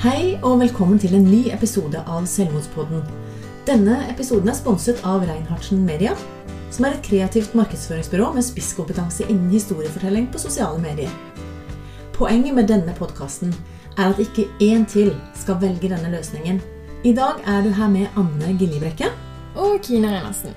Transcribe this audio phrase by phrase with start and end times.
[0.00, 3.02] Hei og velkommen til en ny episode av Selvmordspodden.
[3.68, 6.14] Denne episoden er sponset av Reinhardsen Media,
[6.72, 11.12] som er et kreativt markedsføringsbyrå med spisskompetanse innen historiefortelling på sosiale medier.
[12.16, 13.52] Poenget med denne podkasten
[13.98, 16.64] er at ikke én til skal velge denne løsningen.
[17.04, 19.12] I dag er du her med Anne Gillibrekke.
[19.60, 20.56] Og Kine Reinersen.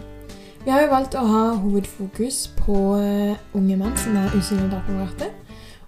[0.63, 5.35] Vi har jo valgt å ha hovedfokus på eh, unge menn som er usynlige drapsoperater.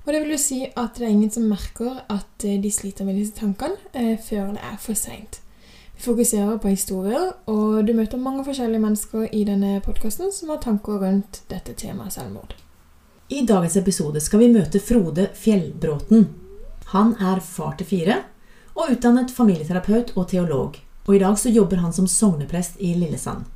[0.06, 3.08] Og det vil jo si at det er ingen som merker at eh, de sliter
[3.08, 5.40] med disse tankene eh, før det er for seint.
[5.96, 10.60] Vi fokuserer på historier, og du møter mange forskjellige mennesker i denne podkasten som har
[10.62, 12.54] tanker rundt dette temaet selvmord.
[13.34, 16.28] I dagens episode skal vi møte Frode Fjellbråten.
[16.92, 18.20] Han er far til fire
[18.76, 20.78] og utdannet familieterapeut og teolog.
[21.08, 23.48] Og i dag så jobber han som sogneprest i Lillesand.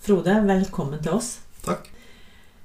[0.00, 1.34] Frode, velkommen til oss.
[1.66, 1.90] Takk.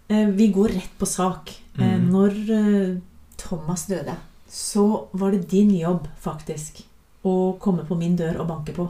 [0.08, 1.52] Eh, Vi går rett på sak.
[1.80, 2.10] Eh, Mhm.
[2.12, 2.98] Når eh,
[3.38, 4.16] Thomas døde,
[4.50, 6.84] så var det din jobb faktisk
[7.26, 8.90] å komme på min dør og banke på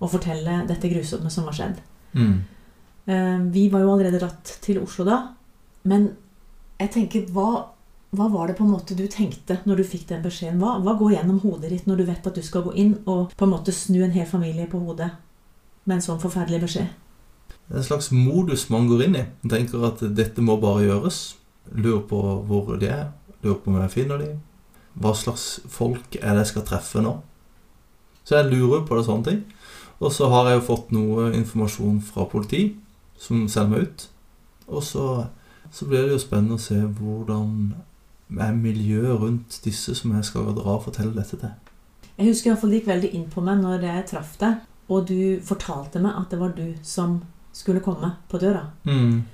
[0.00, 1.76] og fortelle dette grusomme som var skjedd.
[2.14, 2.42] Mm.
[3.06, 5.18] Eh, Vi var jo allerede dratt til Oslo da,
[5.84, 6.16] men
[6.80, 7.66] jeg tenker, hva,
[8.14, 10.58] hva var det på en måte du tenkte når du fikk den beskjeden?
[10.58, 13.30] Hva, hva går gjennom hodet ditt når du vet at du skal gå inn og
[13.36, 15.10] på en måte snu en hel familie på hodet
[15.84, 16.88] med en sånn forferdelig beskjed?
[17.68, 19.24] Det er en slags modus man går inn i.
[19.42, 21.34] Man tenker at dette må bare gjøres.
[21.72, 23.06] Lurer på hvor de er.
[23.42, 24.32] Lurer på om jeg finner de.
[24.94, 27.16] Hva slags folk er det jeg skal treffe nå?
[28.24, 29.40] Så jeg lurer på det sånne ting.
[30.00, 32.66] Og så har jeg jo fått noe informasjon fra politi
[33.20, 34.06] som sender meg ut.
[34.68, 35.08] Og så,
[35.72, 37.74] så blir det jo spennende å se hvordan
[38.40, 41.52] er miljøet rundt disse som jeg skal dra og fortelle dette til.
[42.14, 44.60] Jeg husker i hvert fall det gikk veldig inn på meg når jeg traff deg,
[44.88, 47.18] og du fortalte meg at det var du som
[47.54, 48.66] skulle komme på døra.
[48.86, 49.24] Mm.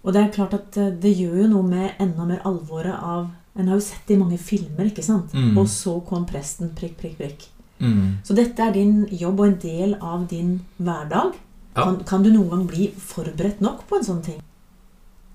[0.00, 3.28] Og det er klart at eh, det gjør jo noe med enda mer alvoret av
[3.58, 5.32] En har jo sett det i mange filmer, ikke sant?
[5.34, 5.56] Mm.
[5.58, 7.48] Og så kom presten, prikk, prikk, prikk.
[7.82, 8.20] Mm.
[8.24, 11.34] Så dette er din jobb og en del av din hverdag.
[11.74, 11.82] Ja.
[11.82, 14.38] Kan, kan du noen gang bli forberedt nok på en sånn ting?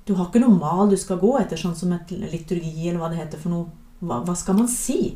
[0.08, 3.12] Du har ikke noe mal du skal gå etter, sånn som et liturgi, eller hva
[3.12, 3.68] det heter for noe.
[4.00, 5.16] Hva, hva skal man si?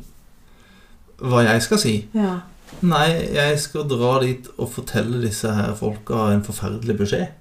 [1.24, 1.96] Hva jeg skal si?
[2.16, 2.40] Ja.
[2.84, 7.32] Nei, jeg skal dra dit og fortelle disse her folka en forferdelig beskjed.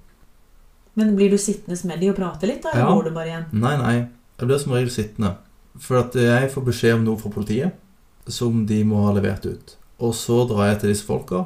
[0.99, 2.73] Men blir du sittende med de og prate litt, da?
[2.73, 2.95] Eller Ja.
[2.95, 3.45] går du bare igjen?
[3.65, 3.95] Nei, nei.
[4.39, 5.35] Jeg blir som regel sittende.
[5.79, 7.73] For at jeg får beskjed om noe fra politiet
[8.29, 9.75] som de må ha levert ut.
[9.99, 11.45] Og så drar jeg til disse folka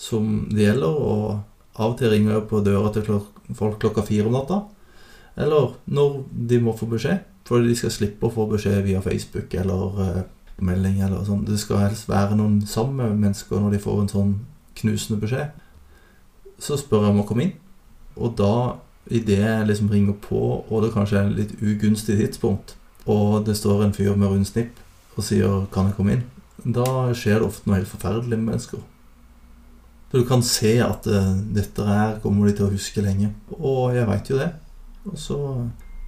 [0.00, 1.40] som det gjelder, og
[1.80, 3.04] av og til ringer jeg på døra til
[3.56, 4.62] folk klokka fire om natta.
[5.36, 7.20] Eller når de må få beskjed.
[7.48, 10.22] For de skal slippe å få beskjed via Facebook eller uh,
[10.62, 11.44] melding eller sånn.
[11.48, 14.34] Det skal helst være noen sammen med mennesker når de får en sånn
[14.80, 15.50] knusende beskjed.
[16.60, 17.54] Så spør jeg om å komme inn.
[18.20, 18.52] Og da,
[19.10, 22.76] idet jeg liksom ringer på, og det kanskje er et litt ugunstig tidspunkt,
[23.06, 24.78] og det står en fyr med rund snipp
[25.16, 26.28] og sier 'kan jeg komme inn',
[26.64, 28.80] da skjer det ofte noe helt forferdelig med mennesker.
[30.10, 33.30] For du kan se at eh, dette her kommer de til å huske lenge.
[33.58, 34.48] Og jeg veit jo det.
[35.06, 35.36] Og så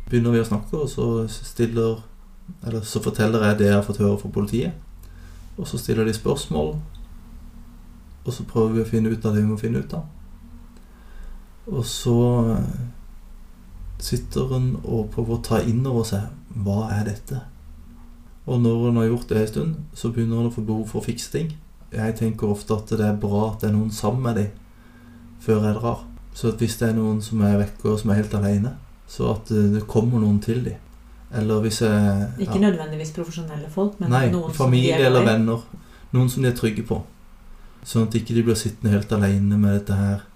[0.08, 2.02] begynner vi å snakke, og så stiller
[2.66, 4.72] Eller så forteller jeg det jeg har fått høre fra politiet.
[5.56, 6.74] Og så stiller de spørsmål.
[8.26, 10.02] Og så prøver vi å finne ut av det vi må finne ut av.
[11.70, 12.18] Og så
[12.56, 12.70] eh,
[14.02, 17.40] sitter en og prøver å ta inn over seg hva er dette?
[18.50, 21.00] Og når en har gjort det en stund, så begynner en å få behov for
[21.00, 21.52] å fikse ting.
[21.92, 24.50] Jeg tenker ofte at det er bra at det er noen sammen med dem
[25.42, 26.02] før jeg drar.
[26.34, 28.74] Så at hvis det er noen som er vekke og som er helt alene,
[29.10, 30.80] så at eh, det kommer noen til dem.
[31.32, 35.28] Eller hvis jeg Ikke nødvendigvis profesjonelle folk, men Nei, noen familie som de er eller
[35.30, 35.64] venner.
[36.12, 36.98] Noen som de er trygge på.
[37.88, 40.26] Sånn at ikke de blir sittende helt alene med dette her.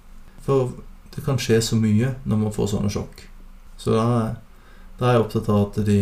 [0.46, 0.72] For
[1.16, 3.22] det kan skje så mye når man får sånne sjokk.
[3.80, 4.36] Så da,
[5.00, 6.00] da er jeg opptatt av at de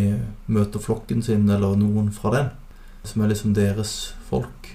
[0.51, 2.51] møter flokken sin, eller noen fra den,
[3.07, 4.73] som er liksom deres folk.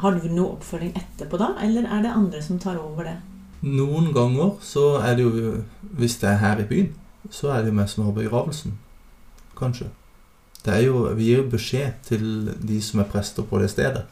[0.00, 3.18] Har du noe oppfølging etterpå da, eller er det andre som tar over det?
[3.64, 5.52] Noen ganger så er det jo
[5.96, 6.90] Hvis det er her i byen,
[7.30, 8.74] så er det jo meg som har begravelsen.
[9.56, 9.86] Kanskje.
[10.64, 14.02] Det er jo, vi gir jo beskjed til de som er prester på det stedet.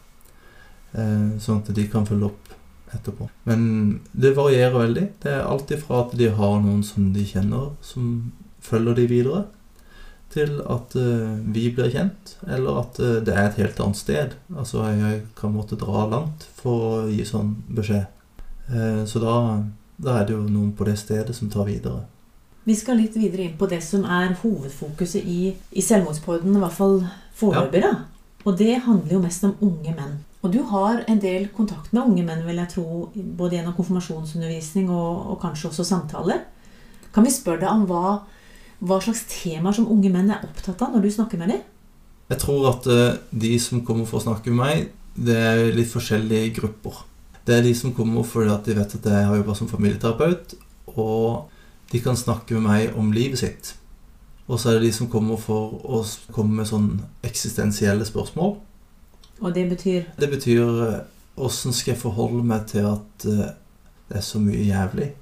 [0.92, 2.52] Eh, sånn at de kan følge opp
[2.94, 3.28] etterpå.
[3.48, 5.08] Men det varierer veldig.
[5.22, 9.44] Det er alltid fra at de har noen som de kjenner, som følger de videre,
[10.32, 14.36] til at eh, vi blir kjent, eller at eh, det er et helt annet sted.
[14.56, 18.06] Altså jeg kan måtte dra langt for å gi sånn beskjed.
[18.72, 19.34] Eh, Så da,
[20.00, 22.06] da er det jo noen på det stedet som tar videre.
[22.64, 26.76] Vi skal litt videre inn på det som er hovedfokuset i, i selvmordspodden, i hvert
[26.78, 27.00] fall
[27.34, 27.82] foreløpig.
[27.82, 27.96] Ja.
[28.46, 30.20] Og det handler jo mest om unge menn.
[30.42, 34.88] Og du har en del kontakt med unge menn, vil jeg tro, både gjennom konfirmasjonsundervisning
[34.90, 36.42] og, og kanskje også samtaler.
[37.14, 38.16] Kan vi spørre deg om hva,
[38.82, 41.62] hva slags temaer som unge menn er opptatt av når du snakker med dem?
[42.32, 45.92] Jeg tror at eh, de som kommer for å snakke med meg, det er litt
[45.92, 47.04] forskjellige grupper.
[47.46, 50.56] Det er de som kommer fordi at de vet at jeg har jobba som familieterapeut,
[50.96, 51.52] og
[51.92, 53.74] de kan snakke med meg om livet sitt.
[54.48, 56.02] Og så er det de som kommer for å
[56.34, 56.96] komme med sånn
[57.26, 58.56] eksistensielle spørsmål.
[59.42, 61.00] Og det betyr Det betyr eh,
[61.42, 63.50] åssen skal jeg forholde meg til at eh,
[64.08, 65.12] det er så mye jævlig?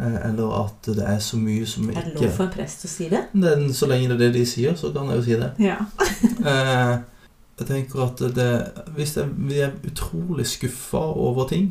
[0.00, 2.86] Eh, Eller at det er så mye som ikke Er det lov for en prest
[2.86, 3.26] å si det?
[3.32, 5.50] Den, Så lenge det er det de sier, så kan jeg jo si det.
[5.62, 5.80] Ja.
[6.44, 6.98] Eh,
[7.58, 8.48] jeg tenker at det,
[8.96, 11.70] hvis jeg, vi er utrolig skuffa over ting,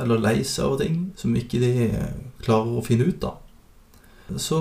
[0.00, 2.12] eller lei seg over ting som ikke de eh,
[2.44, 3.40] klarer å finne ut av,
[4.40, 4.60] så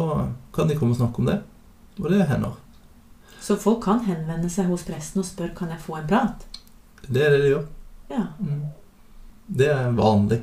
[0.55, 1.37] kan de komme og snakke om det.
[2.01, 2.57] Og det hender.
[3.43, 6.45] Så folk kan henvende seg hos presten og spørre kan jeg få en prat.
[7.03, 7.65] Det er det de gjør.
[8.13, 8.23] Ja.
[8.39, 8.61] Mm.
[9.59, 10.39] Det er vanlig.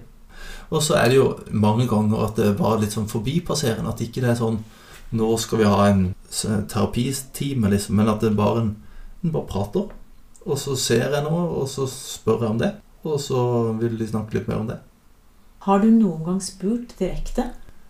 [0.69, 3.89] Og så er det jo mange ganger at det er bare litt sånn forbipasserende.
[3.89, 4.63] At ikke det er sånn
[5.11, 6.03] Nå skal vi ha en
[6.71, 7.97] terapitime, liksom.
[7.99, 8.69] Men at det bare en,
[9.25, 9.89] en bare prater.
[10.45, 12.69] Og så ser jeg noe, og så spør jeg om det.
[13.03, 13.41] Og så
[13.81, 14.77] vil de snakke litt mer om det.
[15.67, 17.49] Har du noen gang spurt direkte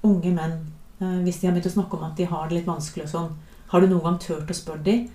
[0.08, 0.56] unge menn,
[1.02, 3.12] eh, hvis de har begynt å snakke om at de har det litt vanskelig og
[3.12, 3.36] sånn,
[3.70, 5.08] har du noen gang turt å spørre dem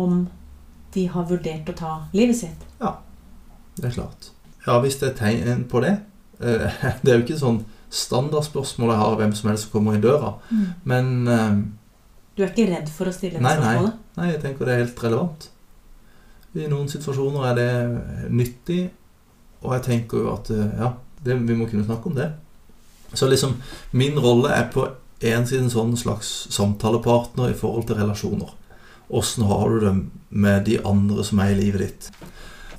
[0.00, 0.22] om
[0.94, 2.64] de har vurdert å ta livet sitt?
[2.80, 2.96] Ja,
[3.76, 4.30] Det er klart.
[4.66, 5.92] Ja, hvis det er tegn på det
[6.40, 10.02] eh, Det er jo ikke sånn standardspørsmål jeg har hvem som helst som kommer inn
[10.04, 10.34] døra.
[10.84, 11.54] Men eh,
[12.36, 13.62] Du er ikke redd for å stille Nei, nei.
[13.62, 13.96] spørsmålet?
[14.18, 15.48] Nei, jeg tenker det er helt relevant.
[16.54, 18.80] I noen situasjoner er det nyttig,
[19.62, 20.92] og jeg tenker jo at eh, ja,
[21.24, 22.28] det, vi må kunne snakke om det.
[23.14, 23.56] Så liksom,
[23.98, 24.86] min rolle er på
[25.20, 28.54] en sin sånn slags samtalepartner i forhold til relasjoner.
[29.10, 29.94] Åssen har du det
[30.30, 32.10] med de andre som er i livet ditt?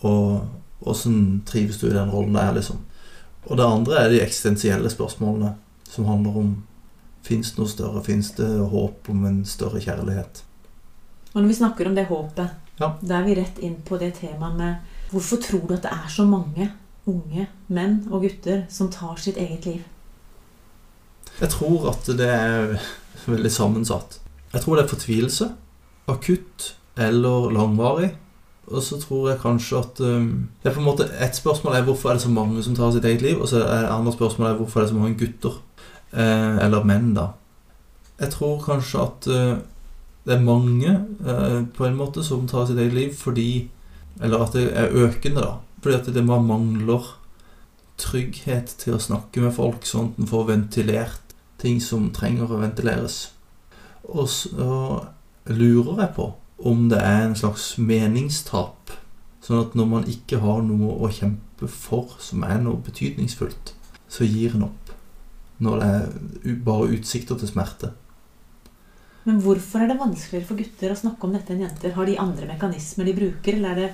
[0.07, 0.47] Og
[0.87, 2.79] åssen trives du i den rollen der, liksom?
[3.45, 5.55] Og det andre er de eksistensielle spørsmålene,
[5.89, 6.51] som handler om
[7.21, 8.01] Fins det noe større?
[8.01, 10.39] Fins det håp om en større kjærlighet?
[11.35, 12.49] Og når vi snakker om det håpet,
[12.79, 12.95] Ja.
[13.01, 14.75] da er vi rett inn på det temaet med
[15.11, 16.71] Hvorfor tror du at det er så mange
[17.05, 19.83] unge menn og gutter som tar sitt eget liv?
[21.41, 22.75] Jeg tror at det er
[23.25, 24.19] veldig sammensatt.
[24.53, 25.47] Jeg tror det er fortvilelse.
[26.11, 28.11] Akutt eller langvarig.
[28.71, 31.83] Og så tror jeg kanskje at um, det er på en måte Et spørsmål er
[31.83, 34.13] hvorfor er det så mange som tar sitt eget liv, og så er det andre
[34.13, 35.57] spørsmål er hvorfor er det så mange gutter.
[36.11, 37.31] Eh, eller menn, da.
[38.19, 39.57] Jeg tror kanskje at uh,
[40.27, 40.91] det er mange
[41.25, 43.69] eh, på en måte som tar sitt eget liv fordi
[44.21, 45.55] Eller at det er økende, da.
[45.81, 47.05] Fordi at det man mangler
[47.97, 51.30] trygghet til å snakke med folk, sånn at en får ventilert
[51.61, 53.21] ting som trenger å ventileres.
[54.09, 54.71] Og så
[55.49, 56.31] lurer jeg på
[56.61, 58.93] om det er en slags meningstap.
[59.41, 63.73] Sånn at når man ikke har noe å kjempe for som er noe betydningsfullt,
[64.11, 64.93] så gir en opp.
[65.61, 67.91] Når det er bare utsikter til smerte.
[69.25, 71.93] Men hvorfor er det vanskeligere for gutter å snakke om dette enn jenter?
[71.93, 73.91] Har de andre mekanismer de bruker, eller er det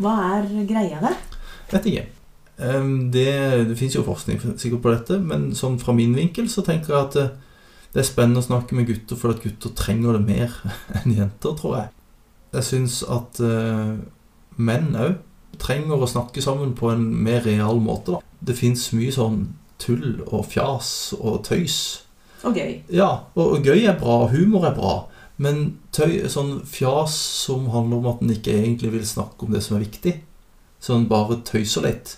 [0.00, 1.18] Hva er greia der?
[1.70, 2.06] Vet ikke.
[2.60, 6.64] Ehm, Det, det fins jo forskning sikkert på dette, men sånn fra min vinkel så
[6.66, 7.26] tenker jeg at det,
[7.94, 10.60] det er spennende å snakke med gutter, for at gutter trenger det mer
[11.00, 11.88] enn jenter, tror jeg.
[12.50, 13.96] Jeg syns at uh,
[14.58, 15.18] menn òg
[15.60, 18.16] trenger å snakke sammen på en mer real måte.
[18.16, 18.22] Da.
[18.50, 19.42] Det fins mye sånn
[19.80, 21.78] tull og fjas og tøys.
[22.46, 22.80] Og gøy.
[22.92, 24.94] Ja, og, og gøy er bra, humor er bra,
[25.40, 27.14] men tøy, sånn fjas
[27.44, 30.16] som handler om at en ikke egentlig vil snakke om det som er viktig,
[30.82, 32.16] sånn bare tøyser litt.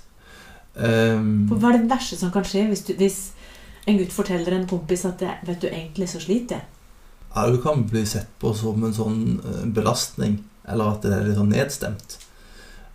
[0.74, 3.18] For hva er det verste som kan skje hvis, du, hvis
[3.86, 6.68] en gutt forteller en kompis at det, vet du, egentlig så sliter jeg?
[7.34, 10.34] ja, du kan bli sett på som en sånn eh, belastning,
[10.68, 12.18] eller at det er litt sånn nedstemt.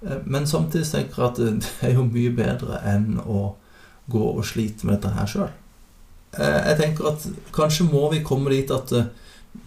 [0.06, 3.56] Eh, Men samtidig tenker jeg at det- er jo mye bedre enn å
[4.14, 5.50] gå og slite med dette her sjøl.
[6.38, 7.24] Jeg tenker at
[7.56, 9.08] kanskje må vi komme dit at eh,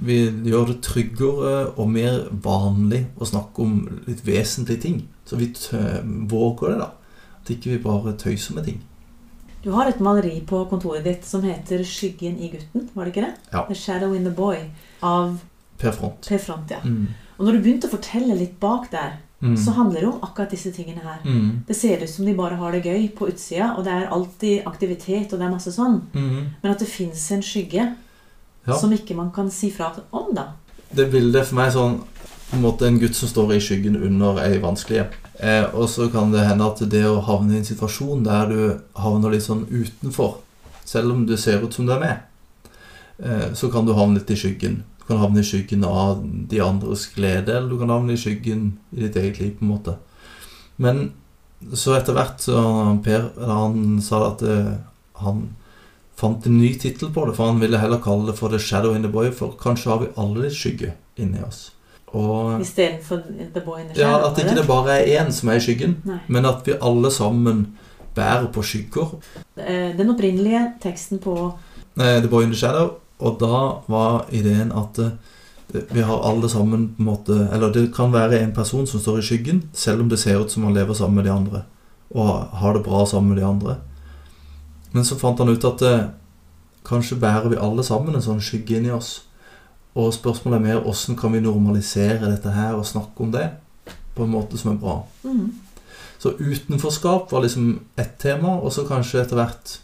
[0.06, 3.74] vi gjør det tryggere og mer vanlig å snakke om
[4.06, 5.00] litt vesentlige ting.
[5.26, 5.50] Så vi
[6.30, 6.90] våger det, da.
[7.44, 8.80] At ikke vi bare tøyser med ting.
[9.64, 12.88] Du har et maleri på kontoret ditt som heter 'Skyggen i gutten'.
[12.94, 13.34] var det ikke det?
[13.52, 13.64] Ja.
[13.66, 14.70] 'The Shadow in the Boy'
[15.02, 15.38] av
[15.78, 16.28] Per front.
[16.28, 16.70] Per Front.
[16.70, 16.80] ja.
[16.84, 17.08] Mm.
[17.38, 19.56] Og når du begynte å fortelle litt bak der, Mm.
[19.56, 21.18] så handler det om akkurat disse tingene her.
[21.24, 21.64] Mm.
[21.68, 24.62] Det ser ut som de bare har det gøy på utsida, og det er alltid
[24.66, 26.00] aktivitet, og det er masse sånn.
[26.12, 26.46] Mm.
[26.62, 27.94] Men at det fins en skygge
[28.66, 28.76] Ja.
[28.76, 30.44] som ikke man kan si fra om, da.
[30.94, 32.00] Det bildet for meg er sånn
[32.50, 35.04] på en måte en gutt som står i skyggen under ei vanskelig
[35.40, 38.58] Eh, og så kan det hende at det å havne i en situasjon der du
[39.00, 40.42] havner litt sånn utenfor,
[40.84, 42.74] selv om du ser ut som du er med,
[43.24, 44.82] eh, så kan du havne litt i skyggen.
[45.00, 48.74] Du kan havne i skyggen av de andres glede, eller du kan havne i skyggen
[48.92, 49.96] i ditt eget liv, på en måte.
[50.76, 51.12] Men
[51.72, 52.60] så etter hvert så
[53.04, 54.76] Per han sa at eh,
[55.24, 55.42] han
[56.20, 58.92] fant en ny tittel på det, for han ville heller kalle det for The Shadow
[58.92, 61.70] in the Boy, for kanskje har vi alle litt skygge inni oss.
[62.12, 63.20] Og Istedenfor
[63.54, 65.96] The Boy in the ja, at ikke det bare er én som er i skyggen,
[66.04, 66.18] Nei.
[66.28, 67.66] men at vi alle sammen
[68.14, 69.14] bærer på skygger.
[69.56, 71.52] Eh, Den opprinnelige teksten på
[71.98, 72.90] Eh, The Boy in the Shadow.
[73.18, 77.94] Og da var ideen at eh, vi har alle sammen på en måte Eller det
[77.94, 80.74] kan være en person som står i skyggen, selv om det ser ut som han
[80.74, 81.62] lever sammen med de andre.
[82.10, 83.76] Og har det bra sammen med de andre.
[84.92, 86.10] Men så fant han ut at
[86.84, 89.29] kanskje bærer vi alle sammen en sånn skygge inni oss.
[89.98, 93.48] Og spørsmålet er mer hvordan kan vi normalisere dette her og snakke om det
[94.14, 95.00] på en måte som er bra.
[95.24, 95.52] Mm.
[96.20, 99.78] Så utenforskap var liksom ett tema, og så kanskje etter hvert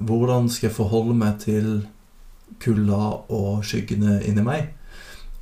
[0.00, 1.66] Hvordan skal jeg forholde meg til
[2.62, 4.70] kulda og skyggene inni meg?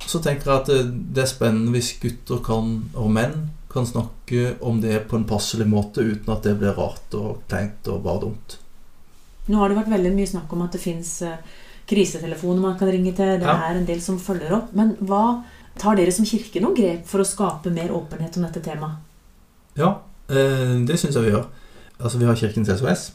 [0.03, 3.37] Så tenker jeg at det, er spennende hvis gutter kan, og menn
[3.71, 7.87] kan snakke om det på en passelig måte uten at det blir rart og kleint
[7.87, 8.57] og bare dumt.
[9.47, 11.13] Nå har det vært veldig mye snakk om at det fins
[11.89, 13.39] krisetelefoner man kan ringe til.
[13.39, 13.57] Det Ja.
[13.69, 14.73] er en del som følger opp.
[14.73, 15.43] Men hva
[15.77, 18.97] tar dere som kirke noen grep for å skape mer åpenhet om dette temaet?
[19.75, 19.97] Ja,
[20.29, 21.45] eh, det syns jeg vi gjør.
[21.99, 23.11] Altså, vi har Kirkens SOS.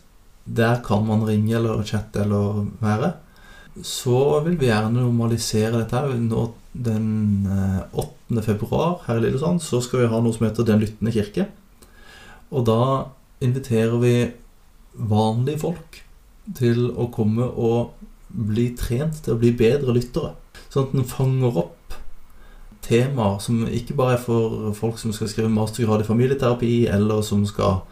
[0.46, 3.14] Der kan man ringe eller chatte eller være.
[3.82, 6.02] Så vil vi gjerne normalisere dette.
[6.18, 8.42] Nå den eh, 8.
[8.42, 11.46] februar her i Lillesand så skal vi ha noe som heter Den lyttende kirke.
[12.52, 13.06] Og da
[13.40, 14.32] inviterer vi
[14.98, 16.00] vanlige folk
[16.54, 17.90] til å komme og
[18.34, 20.34] bli trent til å bli bedre lyttere.
[20.72, 21.98] Sånn at en fanger opp
[22.84, 27.46] temaer som ikke bare er for folk som skal skrive mastergrad i familieterapi, eller som
[27.48, 27.82] skal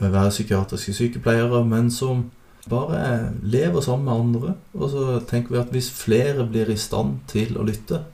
[0.00, 2.28] være psykiatriske sykepleiere, men som
[2.70, 4.54] bare lever sammen med andre.
[4.76, 8.04] Og så tenker vi at hvis flere blir i stand til å lytte,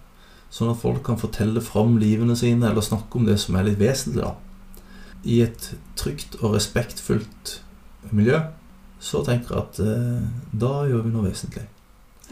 [0.50, 3.80] sånn at folk kan fortelle fram livene sine, eller snakke om det som er litt
[3.82, 4.35] vesentlig, da,
[5.26, 7.58] i et trygt og respektfullt
[8.14, 8.40] miljø,
[9.03, 11.67] så tenker jeg at eh, da gjør vi noe vesentlig.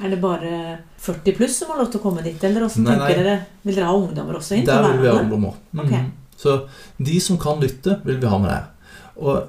[0.02, 0.52] Er det bare
[0.98, 3.18] 40 pluss som har lov til å komme dit, eller hvordan Nei, tenker nei.
[3.22, 3.34] dere?
[3.62, 4.64] Vil dere ha ungdommer også inn?
[4.66, 5.58] Der vil vi ha ungdommer.
[5.70, 5.82] Mm.
[5.84, 6.00] Okay.
[6.40, 6.56] Så
[6.98, 8.96] de som kan lytte, vil vi ha med der.
[9.22, 9.44] Og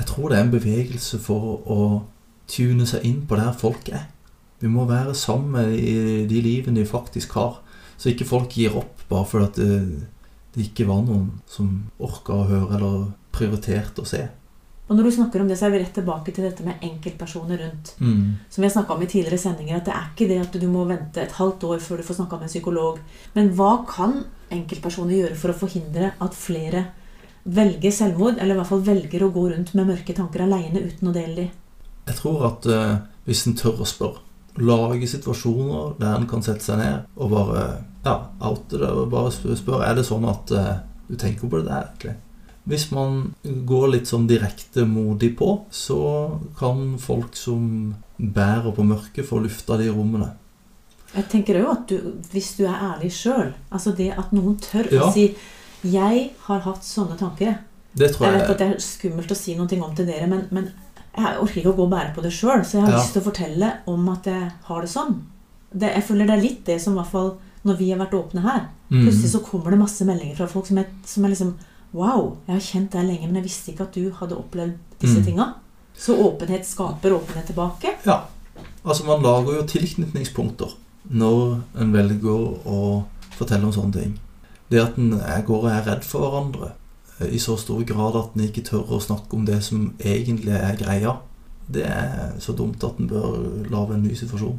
[0.00, 1.78] jeg tror det er en bevegelse for å
[2.50, 4.08] tune seg inn på der folk er.
[4.58, 7.60] Vi må være sammen i de livene de faktisk har.
[7.96, 10.08] Så ikke folk gir opp bare fordi det,
[10.56, 11.70] det ikke var noen som
[12.02, 13.04] orka å høre eller
[13.34, 14.24] prioriterte å se.
[14.94, 17.58] Og når du snakker om det, så er vi rett tilbake til dette med enkeltpersoner
[17.64, 17.88] rundt.
[17.98, 18.36] Mm.
[18.46, 20.66] Som vi har snakka om i tidligere sendinger, at det er ikke det at du
[20.70, 23.00] må vente et halvt år før du får snakka med en psykolog.
[23.34, 24.20] Men hva kan
[24.54, 26.84] enkeltpersoner gjøre for å forhindre at flere
[27.58, 31.10] velger selvmord, eller i hvert fall velger å gå rundt med mørke tanker aleine uten
[31.10, 31.48] å dele de?
[32.06, 32.94] Jeg tror at uh,
[33.26, 34.22] hvis en tør å spørre,
[34.62, 37.64] lage situasjoner der en kan sette seg ned og bare
[38.04, 38.14] ja,
[38.46, 40.76] oute det og bare sp- spørre Er det sånn at uh,
[41.08, 42.14] du tenker på det der, egentlig?
[42.66, 45.98] Hvis man går litt sånn direkte modig på, så
[46.58, 50.30] kan folk som bærer på mørket, få lufta de rommene.
[51.14, 51.98] Jeg tenker jo at du,
[52.32, 55.02] hvis du er ærlig sjøl, altså det at noen tør Ja.
[55.04, 55.34] å si
[55.84, 57.58] 'Jeg har hatt sånne tanker'.
[57.94, 60.26] Det tror Jeg jeg vet at det er skummelt å si noe om til dere,
[60.26, 60.70] men, men
[61.16, 62.64] jeg orker ikke å gå og bære på det sjøl.
[62.64, 62.98] Så jeg har Ja.
[62.98, 65.20] lyst til å fortelle om at jeg har det sånn.
[65.76, 68.14] Det, jeg føler det er litt det som i hvert fall når vi har vært
[68.14, 68.68] åpne her.
[68.90, 69.04] Mm.
[69.06, 71.54] Plutselig så kommer det masse meldinger fra folk som er, som er liksom
[71.94, 75.20] Wow, jeg har kjent deg lenge, men jeg visste ikke at du hadde opplevd disse
[75.20, 75.24] Mm.
[75.24, 75.46] tinga.
[75.96, 77.94] Så åpenhet skaper åpenhet tilbake.
[78.06, 78.24] Ja.
[78.84, 80.74] Altså, man lager jo tilknytningspunkter
[81.10, 83.04] når en velger å
[83.38, 84.18] fortelle om sånne ting.
[84.70, 85.10] Det at en
[85.46, 86.72] går og er redd for hverandre
[87.20, 90.52] eh, i så stor grad at en ikke tør å snakke om det som egentlig
[90.56, 91.16] er greia,
[91.70, 94.58] det er så dumt at en bør lage en ny situasjon.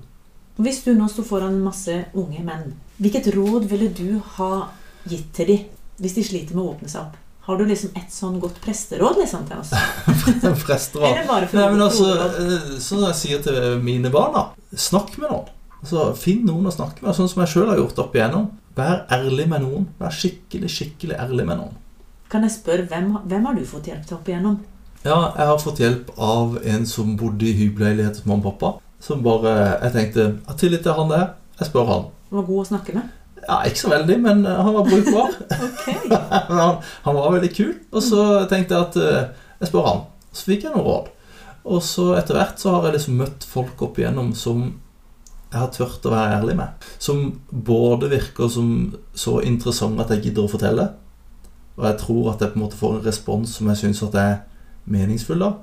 [0.58, 4.70] Hvis du nå sto foran masse unge menn, hvilket råd ville du ha
[5.10, 5.65] gitt til dem
[6.00, 7.18] hvis de sliter med å åpne seg opp?
[7.46, 9.70] Har du liksom et sånn godt presteråd liksom til oss?
[10.66, 11.20] presteråd?
[11.54, 14.48] Nei, men altså, eh, Sånn som jeg sier til mine barna.
[14.74, 15.52] Snakk med noen.
[15.84, 18.48] Altså, Finn noen å snakke med, sånn som jeg sjøl har gjort opp igjennom.
[18.75, 19.86] Vær ærlig med noen.
[20.00, 21.75] Vær skikkelig, skikkelig ærlig med noen.
[22.34, 24.58] Kan jeg spørre, hvem, hvem har du fått hjelp til opp igjennom?
[25.06, 28.72] Ja, jeg har fått hjelp av en som bodde i hybelleilighet hos mamma og pappa.
[29.06, 29.52] Som bare
[29.84, 31.28] Jeg tenkte Jeg har tillit til han der.
[31.60, 32.08] Jeg spør han.
[32.32, 33.14] Han var god å snakke med?
[33.46, 35.36] Ja, Ikke så veldig, men eh, han var brukbar.
[36.50, 37.74] Han, han var veldig kul.
[37.92, 40.02] Og så tenkte jeg at eh, jeg spør han.
[40.36, 41.12] Så fikk jeg noen råd.
[41.66, 44.66] Og så etter hvert så har jeg liksom møtt folk opp igjennom som
[45.56, 46.86] jeg har tørt å være ærlig med.
[47.02, 48.70] Som både virker som
[49.18, 50.90] så interessant at jeg gidder å fortelle,
[51.75, 54.44] og jeg tror at jeg på en måte får en respons som jeg syns er
[54.92, 55.54] meningsfull, da.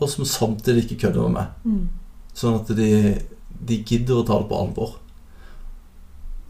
[0.00, 1.52] Og som samtidig ikke kødder med meg.
[1.64, 2.30] Mm.
[2.40, 2.90] Sånn at de,
[3.68, 4.96] de gidder å ta det på alvor.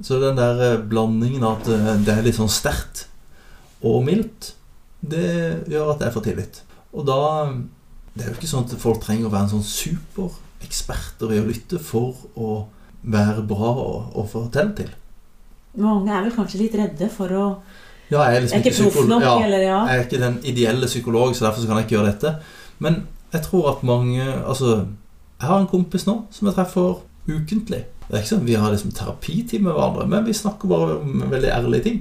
[0.02, 3.07] Så den der eh, blandingen at eh, det er litt sånn sterkt
[3.85, 4.54] og mildt,
[5.00, 6.62] det gjør at jeg får tillit.
[6.92, 7.21] Og da
[8.11, 11.47] Det er jo ikke sånn at folk trenger å være en sånn supereksperter i å
[11.47, 12.64] lytte for å
[13.00, 14.90] være bra å, fortelle til.
[15.80, 17.45] Mange er vel kanskje litt redde for å
[18.11, 19.78] Ja, jeg er Jeg liksom er ikke proff nok, ja, eller ja.
[19.87, 22.35] Jeg er ikke den ideelle psykolog, så derfor så kan jeg ikke gjøre dette.
[22.83, 24.87] Men jeg tror at mange Altså,
[25.38, 26.99] jeg har en kompis nå som jeg treffer
[27.30, 27.85] ukentlig.
[28.11, 31.21] Det er ikke sånn vi har liksom terapitid med hverandre, men vi snakker bare om
[31.31, 32.00] veldig ærlige ting.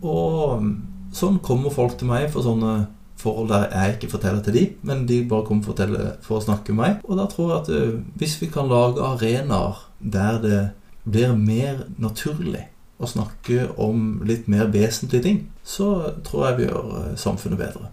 [0.00, 0.64] Og
[1.12, 2.86] sånn kommer folk til meg for sånne
[3.20, 5.76] forhold der jeg ikke forteller til de, men de bare kommer for
[6.24, 7.04] for å snakke med meg.
[7.04, 10.62] Og da tror jeg at hvis vi kan lage arenaer der det
[11.04, 12.64] blir mer naturlig
[13.00, 17.92] å snakke om litt mer vesentlige ting, så tror jeg vi gjør samfunnet bedre.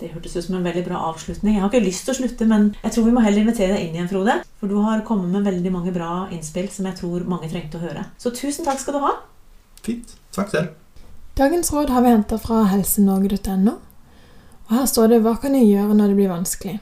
[0.00, 1.54] Det hørtes ut som en veldig bra avslutning.
[1.54, 3.82] Jeg har ikke lyst til å slutte, men jeg tror vi må heller invitere deg
[3.84, 4.38] inn igjen, Frode.
[4.60, 7.84] For du har kommet med veldig mange bra innspill som jeg tror mange trengte å
[7.84, 8.06] høre.
[8.16, 9.12] Så tusen takk skal du ha.
[9.84, 10.16] Fint.
[10.32, 10.72] Takk selv.
[11.36, 13.76] Dagens råd har vi henta fra helsenorge.no.
[14.70, 16.80] Og her står det 'Hva kan jeg gjøre når det blir vanskelig?'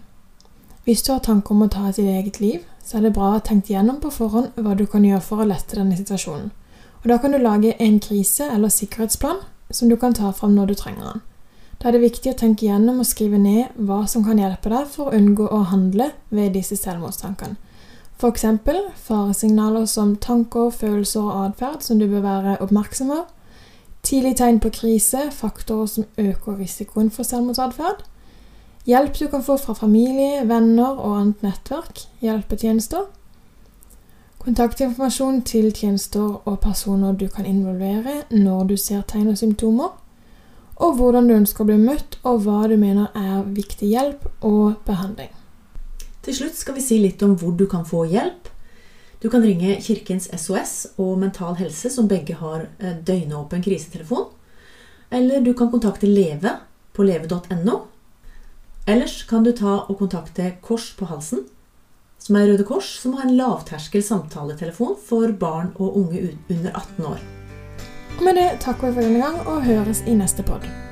[0.84, 3.32] Hvis du har tanker om å ta sitt eget liv, så er det bra å
[3.32, 6.50] ha tenkt gjennom på forhånd hva du kan gjøre for å lette denne situasjonen.
[7.02, 9.36] Og Da kan du lage en krise- eller sikkerhetsplan
[9.70, 11.20] som du kan ta fram når du trenger den.
[11.78, 14.88] Da er det viktig å tenke gjennom og skrive ned hva som kan hjelpe deg
[14.90, 17.54] for å unngå å handle ved disse selvmordstankene.
[18.18, 18.44] F.eks.
[19.06, 23.18] faresignaler som tanker, følelser og atferd som du bør være oppmerksom på.
[24.02, 28.02] Tidlig tegn på krise, faktorer som øker risikoen for selvmordsatferd.
[28.88, 32.02] Hjelp du kan få fra familie, venner og annet nettverk.
[32.24, 33.06] Hjelpetjenester.
[34.42, 39.94] Kontaktinformasjon til tjenester og personer du kan involvere når du ser tegn og symptomer.
[40.78, 44.78] Og hvordan du ønsker å bli møtt, og hva du mener er viktig hjelp og
[44.86, 45.32] behandling.
[46.22, 48.50] Til slutt skal vi si litt om hvor du kan få hjelp.
[49.18, 54.28] Du kan ringe Kirkens SOS og Mental Helse, som begge har eh, døgnåpen krisetelefon.
[55.10, 56.52] Eller du kan kontakte Leve
[56.94, 57.78] på leve.no.
[58.88, 61.42] Ellers kan du ta og kontakte Kors på halsen,
[62.22, 67.12] som er Røde Kors, som har en lavterskel samtaletelefon for barn og unge under 18
[67.14, 67.28] år.
[68.18, 70.87] Og med det takker vi for denne gang, og høres i neste podd.